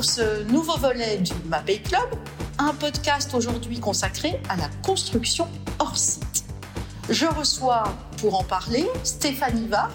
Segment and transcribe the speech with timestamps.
[0.00, 2.08] pour ce nouveau volet du MAPEI Club,
[2.56, 5.46] un podcast aujourd'hui consacré à la construction
[5.78, 6.46] hors site.
[7.10, 7.84] Je reçois
[8.16, 9.90] pour en parler Stéphanie Vars,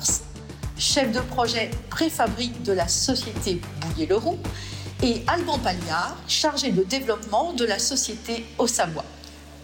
[0.78, 4.38] chef de projet préfabrique de la société Bouillet-Leroux,
[5.02, 9.06] et Alban Pagliard, chargé de développement de la société Au Savoie.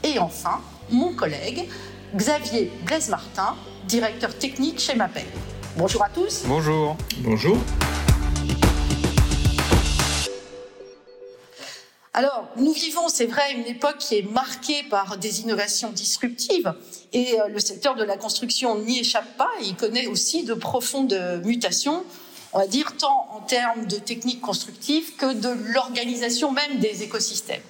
[0.03, 1.69] Et enfin, mon collègue
[2.15, 5.27] Xavier Blaise-Martin, directeur technique chez MAPEI.
[5.77, 6.45] Bonjour à tous.
[6.47, 6.97] Bonjour.
[7.19, 7.57] Bonjour.
[12.13, 16.73] Alors, nous vivons, c'est vrai, une époque qui est marquée par des innovations disruptives
[17.13, 19.49] et euh, le secteur de la construction n'y échappe pas.
[19.63, 22.03] Il connaît aussi de profondes mutations,
[22.51, 27.61] on va dire, tant en termes de techniques constructives que de l'organisation même des écosystèmes.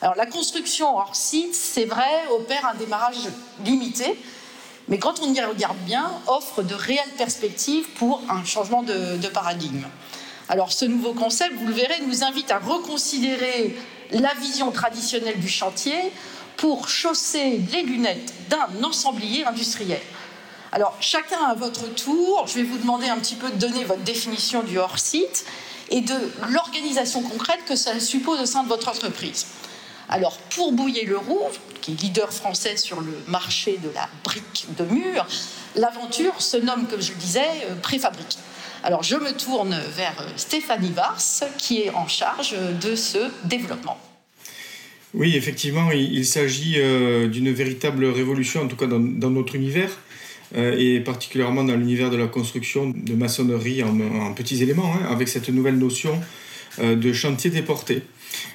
[0.00, 3.28] Alors, la construction hors site, c'est vrai, opère un démarrage
[3.66, 4.18] limité,
[4.88, 9.28] mais quand on y regarde bien, offre de réelles perspectives pour un changement de, de
[9.28, 9.84] paradigme.
[10.48, 13.76] Alors ce nouveau concept, vous le verrez, nous invite à reconsidérer
[14.12, 15.94] la vision traditionnelle du chantier
[16.56, 20.00] pour chausser les lunettes d'un ensemblier industriel.
[20.72, 24.02] Alors chacun à votre tour, je vais vous demander un petit peu de donner votre
[24.02, 25.44] définition du hors-site
[25.90, 26.16] et de
[26.48, 29.46] l'organisation concrète que ça suppose au sein de votre entreprise.
[30.08, 31.48] Alors pour Bouiller le Roux,
[31.82, 35.26] qui est leader français sur le marché de la brique de mur,
[35.76, 38.38] l'aventure se nomme, comme je le disais, euh, préfabrique.
[38.84, 41.18] Alors je me tourne vers euh, Stéphanie Vars,
[41.58, 43.98] qui est en charge de ce développement.
[45.14, 49.90] Oui, effectivement, il, s'agit euh, d'une véritable révolution, en tout cas dans, notre univers,
[50.54, 55.28] euh, et particulièrement dans l'univers de la construction de maçonnerie en, petits éléments, hein, avec
[55.28, 56.20] cette nouvelle notion
[56.80, 58.02] de chantier déporté.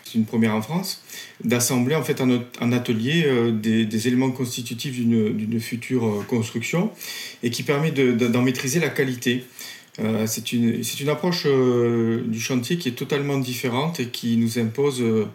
[0.06, 1.04] C'est une première en France,
[1.44, 6.92] d'assembler en fait en, atelier des, éléments constitutifs d'une future construction
[7.42, 9.44] et qui permet d'en maîtriser la qualité.
[10.00, 14.58] Euh, c'est une, une, approche euh, du chantier qui est totalement différente et qui nous
[14.58, 15.26] impose euh,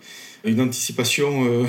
[0.45, 1.67] une anticipation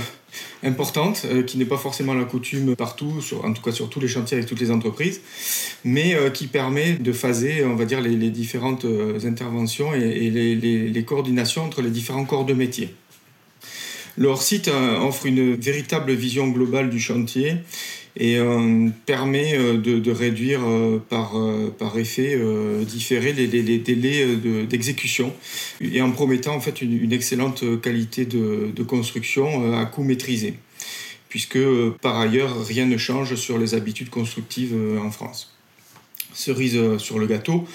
[0.64, 3.12] importante, qui n'est pas forcément la coutume partout,
[3.44, 5.22] en tout cas sur tous les chantiers avec toutes les entreprises,
[5.84, 8.86] mais qui permet de phaser, on va dire, les, différentes
[9.26, 12.94] interventions et, les, les, coordinations entre les différents corps de métier.
[14.18, 14.70] Leur site
[15.02, 17.56] offre une véritable vision globale du chantier
[18.20, 21.34] et euh, permet euh, de, réduire euh, par,
[21.78, 22.38] par effet
[22.86, 24.36] différé les, délais
[24.68, 25.34] d'exécution
[25.82, 30.56] et en promettant en fait une, excellente qualité de, construction à coût maîtrisé
[31.30, 31.60] puisque
[32.02, 35.56] par ailleurs rien ne change sur les habitudes constructives en France.
[36.34, 37.68] Cerise sur le gâteau,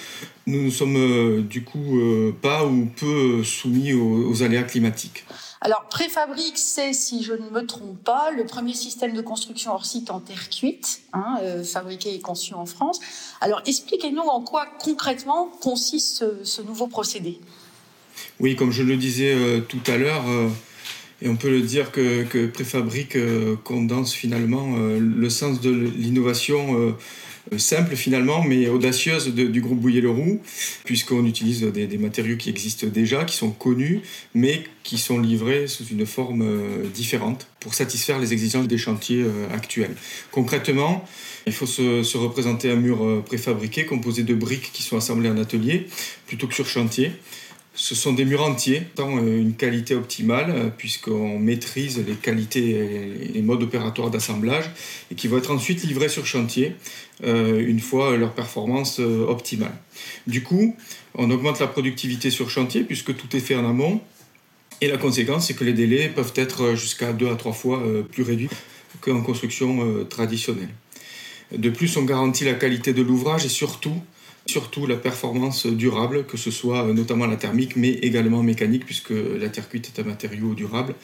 [0.45, 1.99] nous ne sommes du coup
[2.41, 5.23] pas ou peu soumis aux aléas climatiques.
[5.61, 9.85] Alors, préfabrique, c'est, si je ne me trompe pas, le premier système de construction hors
[9.85, 12.99] site en terre cuite, hein, euh, fabriqué et conçu en France.
[13.41, 17.39] Alors, expliquez-nous en quoi concrètement consiste ce, nouveau procédé.
[18.39, 20.49] Oui, comme je le disais euh, tout à l'heure, euh,
[21.21, 23.17] et on peut le dire que, préfabrique
[23.63, 26.93] condense finalement le sens de l'innovation
[27.57, 30.41] simple finalement, mais audacieuse du groupe Bouillet-Leroux,
[30.83, 34.01] puisqu'on utilise des, matériaux qui existent déjà, qui sont connus,
[34.33, 39.23] mais qui sont livrés sous une forme euh, différente pour satisfaire les exigences des chantiers
[39.23, 39.95] euh, actuels.
[40.31, 41.05] Concrètement,
[41.47, 45.87] il faut se, représenter un mur préfabriqué composé de briques qui sont assemblées en atelier
[46.27, 47.11] plutôt que sur chantier.
[47.77, 52.69] Ce sont des murs entiers, tant euh, une qualité optimale, euh, puisqu'on maîtrise les qualités
[52.69, 54.71] et les modes opératoires d'assemblage,
[55.11, 56.75] et qui vont être ensuite livrés sur chantier,
[57.25, 59.75] euh, une fois leur performance optimale.
[60.25, 60.77] Du coup,
[61.15, 63.99] on augmente la productivité sur chantier, puisque tout est fait en amont,
[64.79, 68.23] et la conséquence, c'est que les délais peuvent être jusqu'à deux à trois fois plus
[68.23, 68.49] réduits
[69.01, 70.69] qu'en construction traditionnelle.
[71.55, 73.95] De plus, on garantit la qualité de l'ouvrage et surtout
[74.45, 79.49] surtout la performance durable, que ce soit notamment la thermique, mais également mécanique, puisque la
[79.49, 80.95] terre cuite est un matériau durable.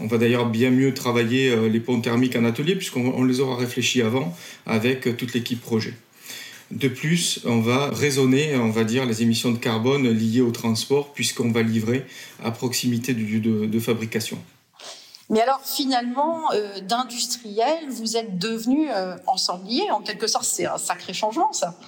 [0.00, 3.56] On va d'ailleurs bien mieux travailler euh, les ponts thermiques en atelier, puisqu'on les aura
[3.56, 4.36] réfléchis avant
[4.66, 5.94] avec toute l'équipe projet.
[6.70, 11.14] De plus, on va raisonner, on va dire, les émissions de carbone liées au transport,
[11.14, 12.04] puisqu'on va livrer
[12.44, 14.38] à proximité du lieu de, fabrication.
[15.30, 20.78] Mais alors finalement, euh, d'industriel, vous êtes devenu euh, ensemblier, en quelque sorte, c'est un
[20.78, 21.78] sacré changement ça.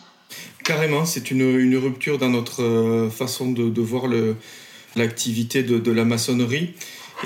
[0.70, 4.04] Carrément, c'est une, rupture dans notre euh, façon de, voir
[4.94, 6.74] l'activité de, la maçonnerie.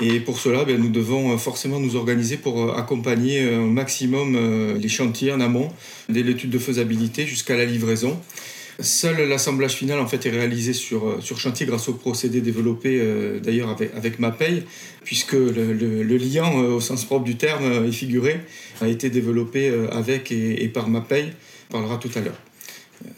[0.01, 4.35] Et pour cela, ben, nous devons euh, forcément nous organiser pour euh, accompagner au maximum
[4.79, 5.71] les chantiers en amont,
[6.09, 8.19] dès l'étude de faisabilité jusqu'à la livraison.
[8.79, 12.99] Seul l'assemblage final en fait est réalisé sur, chantier grâce au procédé développé
[13.43, 14.63] d'ailleurs avec, avec MAPEI,
[15.03, 18.39] puisque le, lien au sens propre du terme est figuré,
[18.81, 21.27] a été développé avec et, et par MAPEI,
[21.69, 22.41] on parlera tout à l'heure.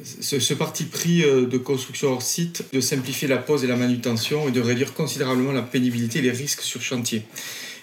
[0.04, 4.52] Ce, parti pris de construction hors site, de simplifier la pose et la manutention et
[4.52, 7.24] de réduire considérablement la pénibilité et les risques sur chantier.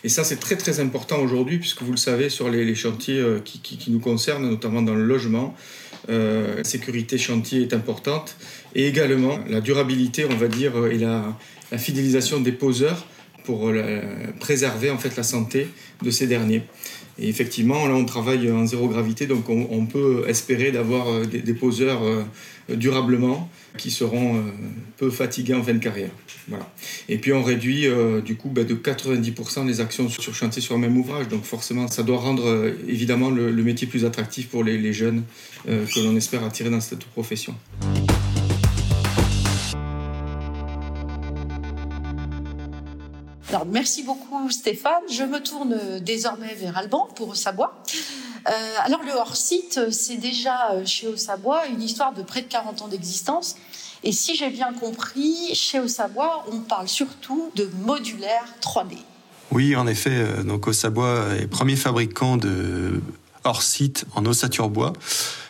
[0.03, 3.61] Et ça, c'est très très important aujourd'hui, puisque vous le savez, sur les, chantiers qui,
[3.61, 5.57] qui, nous concernent, notamment dans le logement,
[6.09, 8.37] la sécurité chantier est importante.
[8.75, 11.37] Et également la durabilité, on va dire, et la,
[11.79, 13.05] fidélisation des poseurs
[13.45, 14.01] pour euh,
[14.39, 15.69] préserver en fait la santé
[16.03, 16.63] de ces derniers.
[17.19, 21.55] Et effectivement, là, on travaille en zéro gravité, donc on, peut espérer d'avoir euh, des,
[21.55, 22.25] poseurs euh,
[22.71, 24.43] durablement qui seront
[24.97, 26.11] peu fatigués en fin de carrière.
[26.49, 26.73] Voilà.
[27.09, 27.89] Et puis on réduit
[28.25, 31.29] du coup bah, de 90% les actions sur chantier sur le même ouvrage.
[31.29, 35.25] Donc forcément, ça doit rendre évidemment le, métier plus attractif pour les jeunes
[35.67, 37.55] que l'on espère attirer dans cette profession.
[43.71, 45.03] Merci beaucoup Stéphane.
[45.11, 47.83] Je me tourne désormais vers Alban pour Ossabois.
[48.47, 48.51] Euh,
[48.85, 52.89] alors le hors-site, c'est déjà euh, chez Ossabois une histoire de près de 40 ans
[52.89, 53.57] d'existence.
[54.03, 58.99] Et si j'ai bien compris, chez Ossabois, on parle surtout de modulaire 3D.
[59.51, 63.01] Oui, en effet, euh, donc Ossabois est premier fabricant de
[63.45, 64.93] hors-site en ossature bois.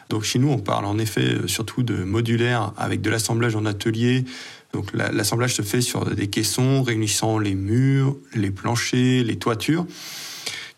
[0.08, 4.24] Donc chez nous, on parle en effet surtout de modulaire avec de l'assemblage en atelier,
[4.74, 9.86] donc l'assemblage se fait sur des caissons réunissant les murs, les planchers, les toitures,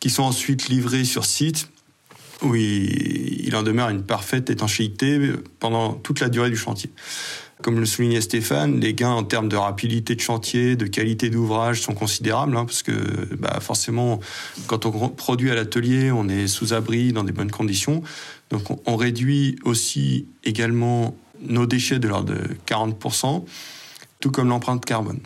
[0.01, 1.71] qui sont ensuite livrés sur site
[2.43, 6.91] où il, en demeure une parfaite étanchéité pendant toute la durée du chantier.
[7.63, 11.81] Comme le soulignait Stéphane, les gains en termes de rapidité de chantier, de qualité d'ouvrage
[11.81, 12.93] sont considérables, hein, parce que
[13.37, 14.21] bah, forcément,
[14.67, 18.03] quand on produit à l'atelier, on est sous abri, dans des bonnes conditions.
[18.51, 23.47] Donc on, réduit aussi également nos déchets de l'ordre de 40%
[24.21, 25.21] tout comme l'empreinte carbone.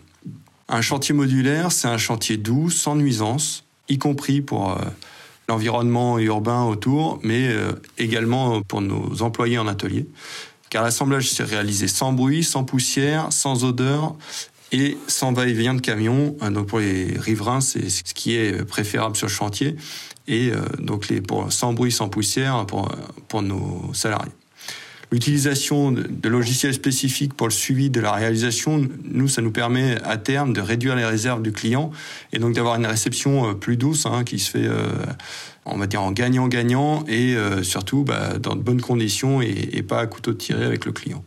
[0.69, 4.76] Un chantier modulaire, c'est un chantier doux, sans nuisance, y compris pour euh,
[5.48, 10.06] l'environnement urbain autour, mais euh, également pour nos employés en atelier.
[10.70, 14.14] Car l'assemblage s'est réalisé sans bruit, sans poussière, sans odeur
[14.70, 16.36] et sans va-et-vient de camions.
[16.43, 19.76] Euh, donc pour les riverains, c'est ce qui est préférable sur le chantier.
[20.28, 22.88] Et donc les, sans bruit, sans poussière pour,
[23.26, 24.31] pour nos salariés.
[25.12, 30.16] L'utilisation de logiciels spécifiques pour le suivi de la réalisation, nous, ça nous permet à
[30.18, 31.90] terme de réduire les réserves du client
[32.32, 34.86] et donc d'avoir une réception euh, plus douce hein, qui se fait, euh,
[35.64, 39.98] on va dire, en gagnant-gagnant et euh, surtout bah, dans de bonnes conditions et, pas
[39.98, 41.24] à couteau tiré avec le client.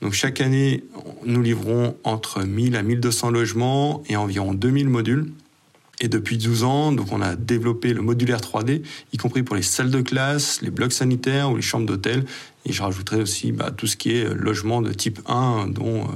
[0.00, 0.84] Donc chaque année,
[1.24, 5.32] nous livrons entre 1000 à 1200 logements et environ 2000 modules.
[6.00, 8.82] Et depuis 12 ans, donc on a développé le modulaire 3D,
[9.14, 12.26] y compris pour les salles de classe, les blocs sanitaires ou les chambres d'hôtel.
[12.66, 16.02] Et je rajouterai aussi bah, tout ce qui est euh, logement de type 1, dont
[16.02, 16.08] euh,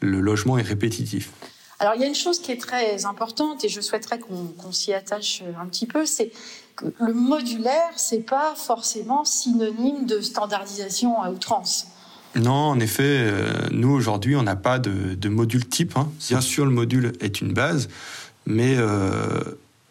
[0.00, 1.30] le logement est répétitif.
[1.78, 4.92] Alors il y a une chose qui est très importante et je souhaiterais qu'on s'y
[4.92, 6.30] attache un petit peu, c'est
[6.76, 11.86] que le modulaire, c'est pas forcément synonyme de standardisation à outrance.
[12.36, 15.96] Non, en effet, euh, nous aujourd'hui, on n'a pas de, de, module type.
[15.96, 16.08] Hein.
[16.28, 17.88] Bien sûr, le module est une base,
[18.46, 19.40] mais euh,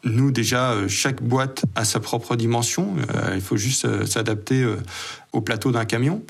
[0.03, 2.95] nous, déjà, euh, chaque boîte a sa propre dimension.
[3.15, 4.65] Euh, il faut juste s'adapter
[5.33, 6.23] au plateau d'un camion,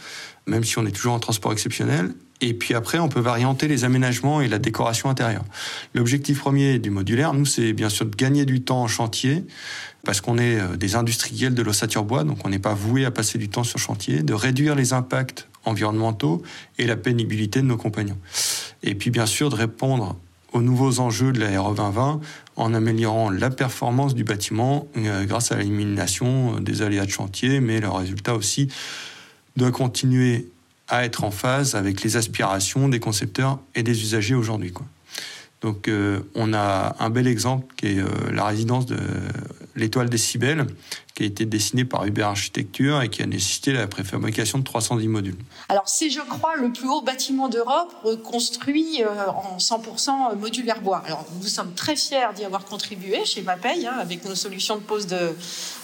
[0.47, 2.13] même si on est toujours en transport exceptionnel.
[2.41, 5.43] Et puis après, on peut varianter les aménagements et la décoration intérieure.
[5.93, 9.43] L'objectif premier du modulaire, nous, c'est bien sûr de gagner du temps en chantier,
[10.05, 13.37] parce qu'on est des industriels de l'ossature bois, donc on n'est pas voué à passer
[13.37, 16.41] du temps sur chantier, de réduire les impacts environnementaux
[16.77, 18.17] et la pénibilité de nos compagnons.
[18.83, 20.17] Et puis bien sûr de répondre
[20.53, 22.21] aux nouveaux enjeux de la RE 2020
[22.55, 27.79] en améliorant la performance du bâtiment euh, grâce à l'élimination des aléas de chantier, mais
[27.79, 28.67] le résultat aussi
[29.55, 30.49] doit continuer
[30.87, 34.73] à être en phase avec les aspirations des concepteurs et des usagers aujourd'hui.
[35.61, 38.97] Donc euh, on a un bel exemple qui est euh, la résidence de
[39.75, 40.65] l'étoile décibel,
[41.19, 45.09] qui a été dessinée par Uber Architecture et qui a nécessité la préfabrication de 310
[45.09, 45.35] modules.
[45.67, 51.03] Alors c'est, je crois, le plus haut bâtiment d'Europe construit euh, en 100% modulaire bois.
[51.05, 54.81] Alors nous sommes très fiers d'y avoir contribué chez Mapeil, hein, avec nos solutions de
[54.81, 55.35] pose de,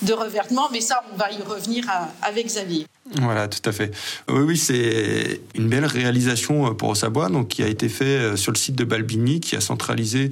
[0.03, 1.85] de revêtement, mais ça, on va y revenir
[2.21, 2.87] avec Xavier.
[3.21, 3.91] Voilà, tout à fait.
[4.29, 8.53] Oui, oui, c'est une belle réalisation pour Ossabois, donc qui a été fait euh, sur
[8.53, 10.31] le site de Balbini, qui a centralisé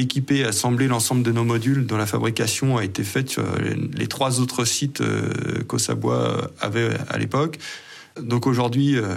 [0.00, 3.44] équipé et assemblé l'ensemble de nos modules dont la fabrication a été faite sur
[3.94, 7.58] les trois autres sites euh, qu'Ossabois avait à l'époque.
[8.20, 9.16] Donc aujourd'hui, euh,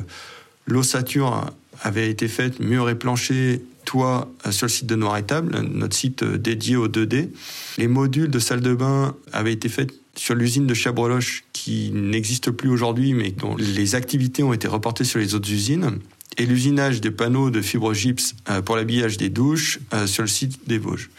[0.65, 6.23] l'ossature avait été faite, mur et plancher, toit sur le site de Noir-Étable, notre site
[6.23, 7.29] dédié au 2D.
[7.77, 12.51] Les modules de salle de bain avaient été faits sur l'usine de Chabreloche qui n'existe
[12.51, 15.99] plus aujourd'hui, mais dont les activités ont été reportées sur les autres usines,
[16.39, 20.29] et l'usinage des panneaux de fibre gypse euh, pour l'habillage des douches euh, sur le
[20.29, 21.09] site des Vosges.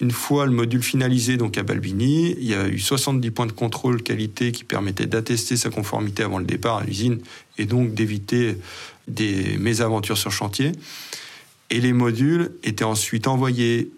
[0.00, 3.52] Une fois le module finalisé donc à Balbini, il y a eu 70 points de
[3.52, 7.20] contrôle qualité qui permettaient d'attester sa conformité avant le départ à l'usine
[7.58, 8.58] et donc d'éviter
[9.06, 10.72] des mésaventures sur chantier.
[11.70, 13.90] Et les modules étaient ensuite envoyés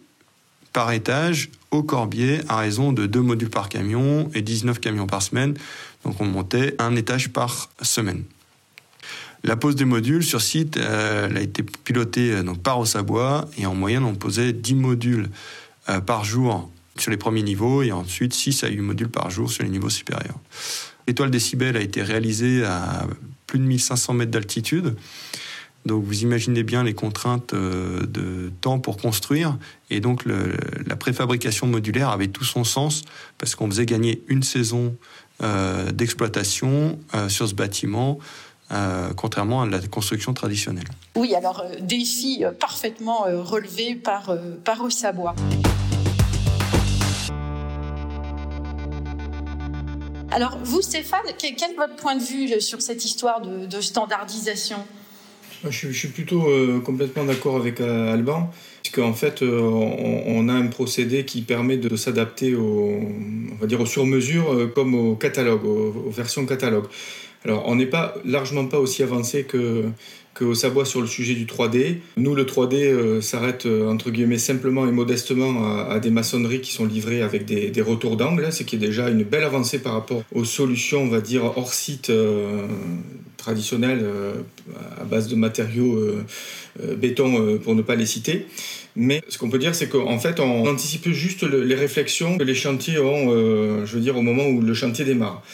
[0.74, 5.22] par étage au Corbier à raison de deux modules par camion et 19 camions par
[5.22, 5.54] semaine.
[6.04, 8.22] Donc on montait un étage par semaine.
[9.44, 13.66] La pose des modules sur site euh, a été pilotée euh, donc, par Ossabois et
[13.66, 15.28] en moyenne on posait 10 modules
[15.88, 19.50] euh, par jour sur les premiers niveaux et ensuite 6 à 8 modules par jour
[19.50, 20.38] sur les niveaux supérieurs.
[21.06, 23.06] L'étoile décibel a été réalisée à
[23.46, 24.96] plus de 1500 mètres d'altitude.
[25.86, 29.56] Donc vous imaginez bien les contraintes de temps pour construire.
[29.88, 33.04] Et donc la préfabrication modulaire avait tout son sens
[33.38, 34.96] parce qu'on faisait gagner une saison
[35.94, 38.18] d'exploitation sur ce bâtiment
[38.70, 40.88] euh, contrairement à la construction traditionnelle.
[41.14, 45.34] Oui, alors euh, défi euh, parfaitement relevé par, par Ossabois.
[50.30, 54.76] Alors, vous, Stéphane, quel, est votre point de vue sur cette histoire de, standardisation?
[55.68, 56.46] Je, suis plutôt
[56.84, 58.50] complètement d'accord avec Alban,
[58.82, 63.00] puisqu'en fait, on, a un procédé qui permet de, s'adapter au,
[63.52, 66.86] on va dire, aux sur-mesures comme au catalogue, aux versions catalogue.
[67.44, 69.84] Alors, on n'est pas largement pas aussi avancé que
[70.44, 71.96] au Savoie sur le sujet du 3D.
[72.16, 76.72] Nous, le 3D euh, s'arrête euh, entre guillemets simplement et modestement à, des maçonneries qui
[76.72, 80.22] sont livrées avec des, retours d'angle, ce qui est déjà une belle avancée par rapport
[80.32, 82.66] aux solutions, on va dire, hors site euh,
[83.36, 84.04] traditionnelles
[85.00, 86.04] à base de matériaux
[86.96, 88.46] béton pour ne pas les citer.
[88.96, 92.54] Mais ce qu'on peut dire, c'est qu'en fait, on anticipe juste les réflexions que les
[92.54, 95.44] chantiers ont, je veux dire, au moment où le chantier démarre.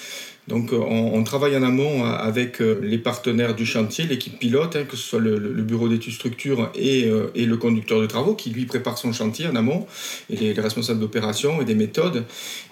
[0.46, 4.76] Donc euh, on, travaille en amont euh, avec euh, les partenaires du chantier, l'équipe pilote,
[4.76, 8.66] hein, que ce soit le, bureau d'études structure et, le conducteur de travaux qui lui
[8.66, 9.86] prépare son chantier en amont,
[10.28, 12.24] et les, responsables d'opération et des méthodes.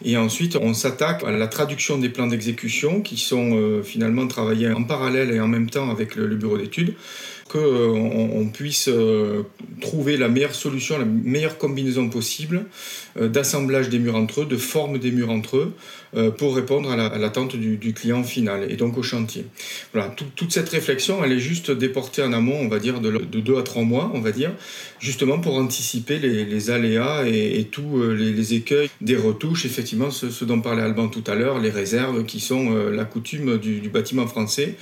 [0.05, 4.85] Et ensuite on s'attaque à la traduction des plans d'exécution qui sont finalement travaillés en
[4.85, 6.95] parallèle et en même temps avec le bureau d'études
[7.53, 8.89] qu'on on puisse
[9.81, 12.65] trouver la meilleure solution, la meilleure combinaison possible
[13.21, 15.75] d'assemblage des murs entre eux, de forme des murs entre eux,
[16.15, 19.47] euh, pour répondre à l'attente du, client final et donc au chantier.
[19.95, 23.57] Voilà, toute cette réflexion, elle est juste déportée en amont, on va dire, de, deux
[23.57, 24.51] à trois mois, on va dire,
[25.01, 30.61] justement pour anticiper les, aléas et, tous euh, les, écueils des retouches, effectivement, ce, dont
[30.61, 34.75] parlait Alban tout à l'heure, les réserves qui sont euh, la coutume du, bâtiment français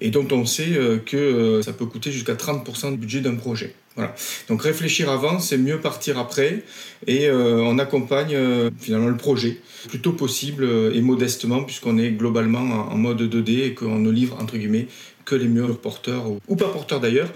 [0.00, 3.74] et dont on sait que ça peut coûter jusqu'à 30% du budget d'un projet.
[3.96, 4.14] Voilà.
[4.48, 6.62] Donc réfléchir avant, c'est mieux partir après
[7.06, 8.38] et on accompagne
[8.80, 13.74] finalement le projet plutôt possible euh, et modestement puisqu'on est globalement en mode 2D et
[13.74, 14.86] qu'on ne livre entre guillemets
[15.24, 17.28] que les murs porteurs ou, pas porteurs d'ailleurs,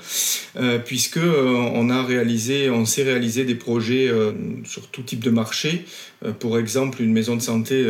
[0.57, 4.11] euh, puisque euh, on a réalisé, on sait réaliser des projets
[4.65, 5.85] sur tout type de marché.
[6.41, 7.87] pour exemple, une maison de santé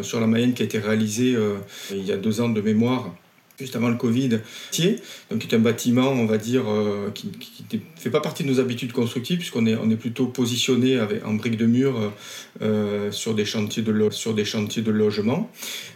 [0.00, 1.36] sur la Mayenne qui a été réalisée
[1.90, 3.14] il y a deux ans de mémoire
[3.58, 4.40] juste avant le Covid, donc
[4.72, 7.30] qui est un bâtiment, on va dire, euh, qui
[7.72, 11.34] ne fait pas partie de nos habitudes constructives, puisqu'on est, on plutôt positionné avec, en
[11.34, 12.12] briques de mur
[12.62, 15.50] euh, sur, des chantiers de sur des chantiers de logement.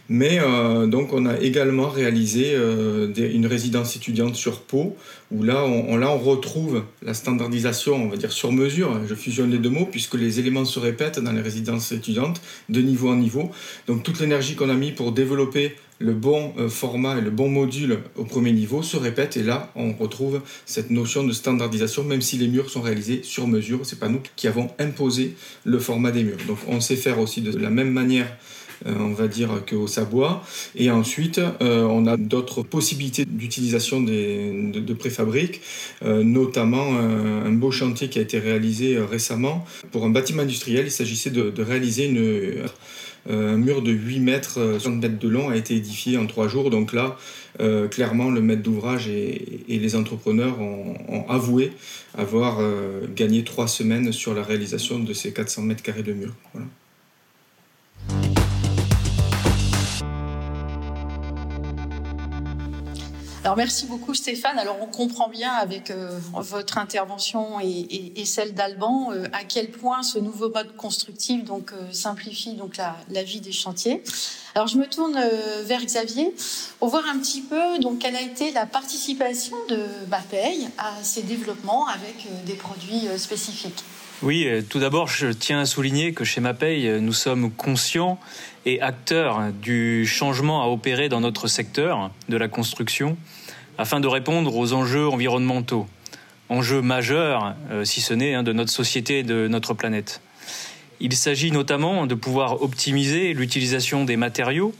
[0.07, 4.95] Mais euh, donc on a également réalisé une résidence étudiante sur Pau,
[5.29, 9.51] où là on, là on retrouve la standardisation, on va dire sur mesure, je fusionne
[9.51, 13.17] les deux mots, puisque les éléments se répètent dans les résidences étudiantes, de niveau en
[13.17, 13.51] niveau.
[13.87, 17.49] Donc toute l'énergie qu'on a mis pour développer le bon euh, format et le bon
[17.49, 22.21] module au premier niveau se répète et là on retrouve cette notion de standardisation même
[22.21, 26.11] si les murs sont réalisés sur mesure, c'est pas nous qui avons imposé le format
[26.11, 26.37] des murs.
[26.47, 28.27] Donc on sait faire aussi de la même manière
[28.85, 30.41] euh, on va dire qu'au Sabois.
[30.73, 35.59] Et ensuite, euh, on a d'autres possibilités d'utilisation de, de préfabriques,
[36.01, 40.85] notamment un beau chantier qui a été réalisé récemment pour un bâtiment industriel.
[40.85, 42.69] Il s'agissait de, réaliser une
[43.29, 46.47] un mur de 8 mètres, 60 euh, mètres de long a été édifié en 3
[46.47, 46.69] jours.
[46.69, 47.17] Donc là,
[47.59, 51.71] euh, clairement, le maître d'ouvrage et, les entrepreneurs ont, avoué
[52.17, 52.59] avoir
[53.15, 56.33] gagné 3 semaines sur la réalisation de ces 400 mètres carrés de mur.
[63.57, 64.59] Merci beaucoup Stéphane.
[64.59, 70.03] Alors on comprend bien avec euh, votre intervention et, celle d'Alban euh, à quel point
[70.03, 74.03] ce nouveau mode constructif donc euh, simplifie donc la, vie des chantiers.
[74.55, 75.19] Alors je me tourne
[75.63, 76.33] vers Xavier
[76.79, 79.79] pour voir un petit peu donc quelle a été la participation de
[80.09, 83.83] Mapei à ces développements avec des produits spécifiques.
[84.21, 88.19] Oui, tout d'abord, je tiens à souligner que chez Mapei, nous sommes conscients
[88.65, 93.17] et acteurs du changement à opérer dans notre secteur de la construction
[93.77, 95.87] afin de répondre aux enjeux environnementaux,
[96.49, 100.19] enjeux majeurs, euh, si ce n'est de notre société et de notre planète.
[100.99, 104.75] Il s'agit notamment de pouvoir optimiser l'utilisation des matériaux,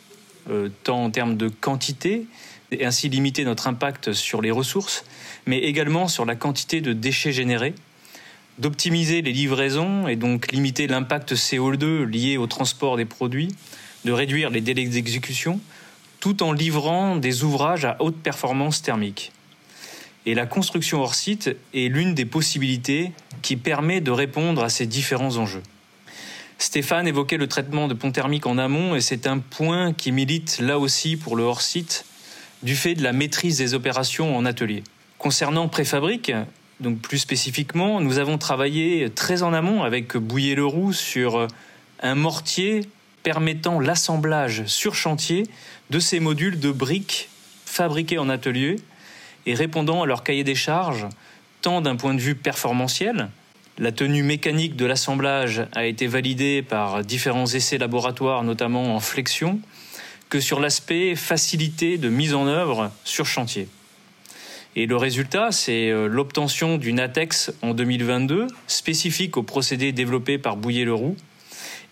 [0.50, 2.25] euh, tant en termes de quantité,
[2.72, 5.05] et ainsi limiter notre impact sur les ressources,
[5.46, 7.74] mais également sur la quantité de déchets générés,
[8.60, 13.56] d'optimiser les livraisons et donc limiter l'impact CO2 lié au transport des produits,
[14.06, 15.60] de réduire les délais d'exécution,
[16.20, 19.32] tout en livrant des ouvrages à haute performance thermique.
[20.25, 23.12] Et la construction hors site est l'une des possibilités
[23.42, 25.63] qui permet de répondre à ces différents enjeux.
[26.58, 30.60] Stéphane évoquait le traitement de ponts thermiques en amont et c'est un point qui milite
[30.60, 32.04] là aussi pour le hors site
[32.63, 34.84] du fait de la maîtrise des opérations en atelier.
[35.18, 36.34] Concernant préfabrique,
[36.79, 41.48] donc plus spécifiquement, nous avons travaillé très en amont avec Bouillet-Leroux sur
[42.01, 42.81] un mortier
[43.24, 45.43] permettant l'assemblage sur chantier
[45.89, 47.29] de ces modules de briques
[47.65, 48.77] fabriqués en atelier
[49.45, 51.07] et répondant à leur cahier des charges,
[51.62, 53.29] tant d'un point de vue performantiel,
[53.77, 59.59] la tenue mécanique de l'assemblage a été validée par différents essais laboratoires, notamment en flexion,
[60.29, 63.67] que sur l'aspect facilité de mise en œuvre sur chantier.
[64.75, 70.57] Et le résultat, c'est euh, l'obtention d'une ATEX en 2022 spécifique au procédé développé par
[70.57, 71.17] Bouillet-Leroux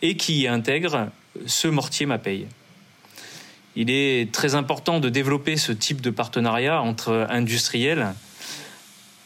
[0.01, 1.09] et qui intègre
[1.45, 2.47] ce mortier Mapeille.
[3.75, 8.13] Il est très important de développer ce type de partenariat entre industriels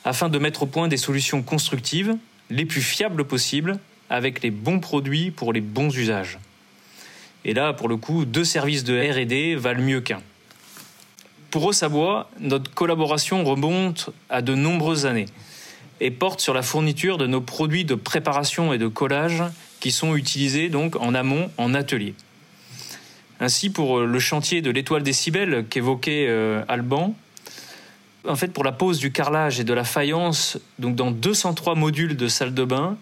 [0.03, 2.15] afin de mettre au point des solutions constructives
[2.50, 3.79] les plus fiables possibles
[4.10, 6.39] avec les bons produits pour les bons usages.
[7.46, 10.22] Et là, pour le coup, deux services de RD valent mieux qu'un.
[11.51, 15.25] Pour Ossabois, notre collaboration remonte à de nombreuses années
[16.00, 19.43] et porte sur la fourniture de nos produits de préparation et de collage
[19.81, 22.15] qui sont utilisés donc en amont en atelier.
[23.41, 27.15] Ainsi, pour le chantier de l'étoile des Cibelles qu'évoquait euh, Alban,
[28.25, 32.15] en fait, pour la pose du carrelage et de la faïence, donc dans 203 modules
[32.15, 32.96] de salle de bain,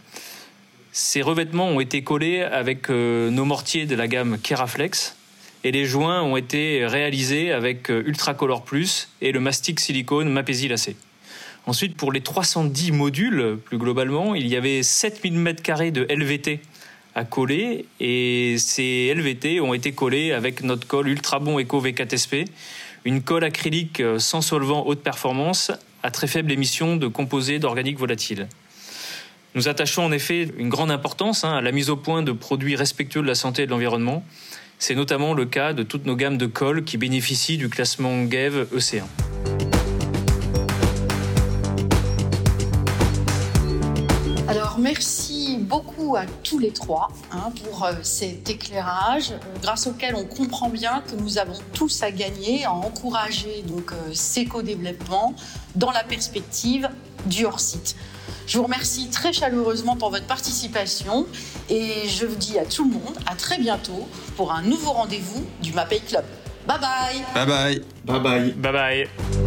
[0.91, 5.15] ces revêtements ont été collés avec euh, nos mortiers de la gamme Keraflex
[5.63, 10.67] et les joints ont été réalisés avec euh, Ultracolor Plus et le mastic silicone Mapesi
[10.67, 10.95] lacé.
[11.65, 16.61] Ensuite, pour les 310 modules, plus globalement, il y avait 7000 m2 de LVT
[17.15, 22.47] à coller et ces LVT ont été collés avec notre colle Ultra Bon Eco V4SP,
[23.05, 25.71] une colle acrylique euh, sans solvant haute performance
[26.03, 28.47] à très faible émission de composés d'organiques volatiles.
[29.55, 32.75] Nous attachons en effet une grande importance hein, à la mise au point de produits
[32.75, 34.23] respectueux de la santé et de l'environnement.
[34.81, 38.63] C'est notamment le cas de toutes nos gammes de colle qui bénéficient du classement GEV
[38.73, 39.03] EC1.
[44.47, 50.15] Alors merci beaucoup à tous les trois hein, pour euh, cet éclairage, euh, grâce auquel
[50.15, 55.35] on comprend bien que nous avons tous à gagner à encourager donc euh, ces co-développements
[55.75, 56.89] dans la perspective
[57.25, 57.97] du hors-site.
[58.47, 61.25] Je vous remercie très chaleureusement pour votre participation
[61.69, 65.45] et je vous dis à tout le monde à très bientôt pour un nouveau rendez-vous
[65.61, 66.25] du MAPEI Club.
[66.67, 67.23] Bye bye.
[67.33, 67.81] Bye bye.
[68.05, 68.51] Bye bye.
[68.51, 69.38] Bye bye